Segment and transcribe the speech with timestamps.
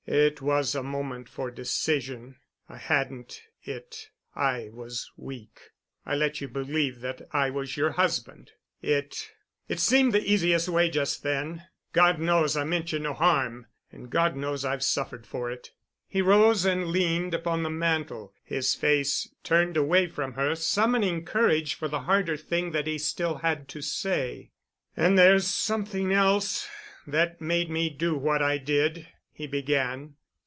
[0.07, 2.37] "It was a moment for a decision.
[2.67, 4.09] I hadn't it.
[4.35, 5.59] I was weak.
[6.05, 8.51] I let you believe that I was your husband.
[8.81, 11.67] It—it seemed the easiest way just then.
[11.93, 13.67] God knows I meant you no harm.
[13.91, 15.71] And God knows I've suffered for it."
[16.07, 21.75] He rose and leaned upon the mantel, his face turned away from her, summoning courage
[21.75, 24.51] for the harder thing that he still had to say.
[24.97, 26.67] "And there's something else,
[27.07, 30.13] that made me do what I did——" he began.